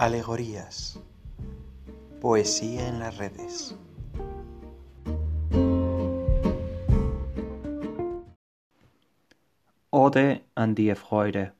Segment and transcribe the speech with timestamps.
[0.00, 0.98] Alegorías.
[2.22, 3.76] Poesía en las redes.
[9.90, 11.52] Ode an die Freude.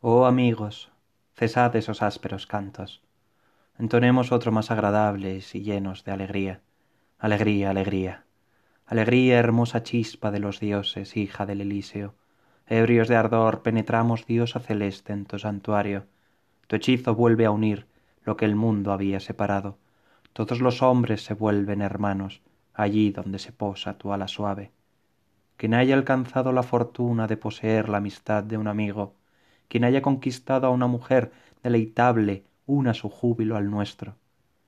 [0.00, 0.92] Oh amigos,
[1.34, 3.02] cesad esos ásperos cantos.
[3.80, 6.60] Entonemos otro más agradables y llenos de alegría.
[7.18, 8.26] Alegría, alegría.
[8.86, 12.14] Alegría, hermosa chispa de los dioses, hija del Elíseo.
[12.68, 16.06] Ebrios de ardor penetramos diosa celeste en tu santuario
[16.66, 17.86] tu hechizo vuelve a unir
[18.24, 19.78] lo que el mundo había separado.
[20.32, 22.42] Todos los hombres se vuelven hermanos
[22.74, 24.72] allí donde se posa tu ala suave.
[25.56, 29.14] Quien haya alcanzado la fortuna de poseer la amistad de un amigo,
[29.68, 31.32] quien haya conquistado a una mujer
[31.62, 34.16] deleitable, una su júbilo al nuestro.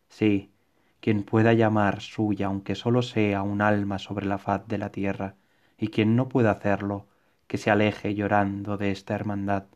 [0.09, 0.53] Sí,
[1.01, 5.35] quien pueda llamar suya aunque sólo sea un alma sobre la faz de la tierra,
[5.79, 7.07] y quien no pueda hacerlo,
[7.47, 9.67] que se aleje llorando de esta hermandad,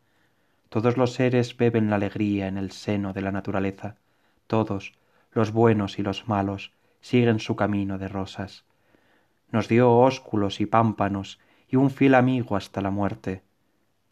[0.71, 3.97] todos los seres beben la alegría en el seno de la naturaleza,
[4.47, 4.93] todos,
[5.33, 8.63] los buenos y los malos, siguen su camino de rosas.
[9.51, 13.43] Nos dio ósculos y pámpanos y un fiel amigo hasta la muerte.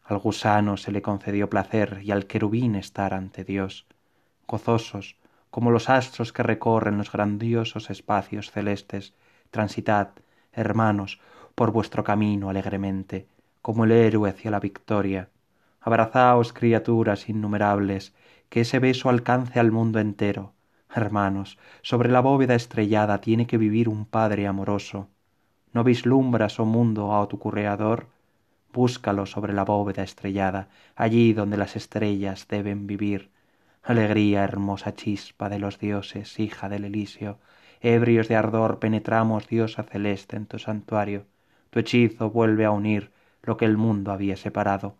[0.04, 3.86] Al gusano se le concedió placer y al querubín estar ante Dios,
[4.46, 5.16] gozosos,
[5.50, 9.14] como los astros que recorren los grandiosos espacios celestes,
[9.50, 10.08] transitad,
[10.52, 11.22] hermanos,
[11.54, 13.26] por vuestro camino alegremente,
[13.62, 15.30] como el héroe hacia la victoria,
[15.80, 18.12] abrazaos criaturas innumerables
[18.48, 20.52] que ese beso alcance al mundo entero.
[20.94, 25.08] Hermanos sobre la bóveda estrellada tiene que vivir un padre amoroso.
[25.72, 28.08] No vislumbras oh mundo á tu creador
[28.72, 33.30] búscalo sobre la bóveda estrellada allí donde las estrellas deben vivir.
[33.82, 37.38] Alegría hermosa chispa de los dioses hija del Elíseo
[37.80, 41.24] ebrios de ardor penetramos diosa celeste en tu santuario.
[41.70, 43.10] Tu hechizo vuelve a unir
[43.42, 44.96] lo que el mundo había separado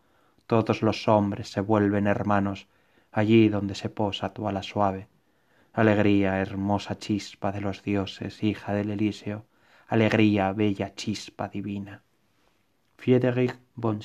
[0.50, 2.66] todos los hombres se vuelven hermanos
[3.12, 5.06] allí donde se posa tu ala suave.
[5.72, 9.46] Alegría hermosa chispa de los dioses hija del elíseo
[9.86, 12.02] alegría bella chispa divina.
[12.96, 14.00] Friedrich von